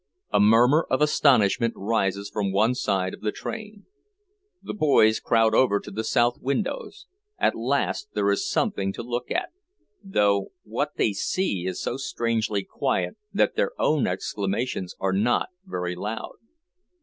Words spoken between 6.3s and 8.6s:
windows. At last there is